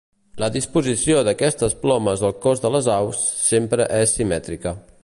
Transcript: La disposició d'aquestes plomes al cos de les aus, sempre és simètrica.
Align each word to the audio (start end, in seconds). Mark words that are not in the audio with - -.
La 0.43 0.47
disposició 0.53 1.19
d'aquestes 1.27 1.77
plomes 1.83 2.25
al 2.31 2.35
cos 2.47 2.65
de 2.65 2.73
les 2.77 2.91
aus, 2.95 3.23
sempre 3.51 3.91
és 4.01 4.21
simètrica. 4.21 4.79